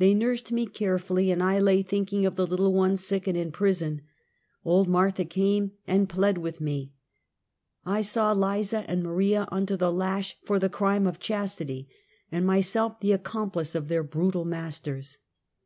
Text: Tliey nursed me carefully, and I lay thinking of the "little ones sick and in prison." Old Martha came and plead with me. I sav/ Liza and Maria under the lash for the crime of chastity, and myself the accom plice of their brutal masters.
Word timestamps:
Tliey 0.00 0.16
nursed 0.16 0.52
me 0.52 0.64
carefully, 0.64 1.30
and 1.30 1.42
I 1.42 1.58
lay 1.60 1.82
thinking 1.82 2.24
of 2.24 2.34
the 2.36 2.46
"little 2.46 2.72
ones 2.72 3.06
sick 3.06 3.26
and 3.26 3.36
in 3.36 3.52
prison." 3.52 4.00
Old 4.64 4.88
Martha 4.88 5.22
came 5.26 5.72
and 5.86 6.08
plead 6.08 6.38
with 6.38 6.62
me. 6.62 6.94
I 7.84 8.00
sav/ 8.00 8.38
Liza 8.38 8.88
and 8.88 9.02
Maria 9.02 9.46
under 9.52 9.76
the 9.76 9.92
lash 9.92 10.38
for 10.46 10.58
the 10.58 10.70
crime 10.70 11.06
of 11.06 11.20
chastity, 11.20 11.90
and 12.32 12.46
myself 12.46 12.98
the 13.00 13.10
accom 13.12 13.52
plice 13.52 13.74
of 13.74 13.88
their 13.88 14.02
brutal 14.02 14.46
masters. 14.46 15.18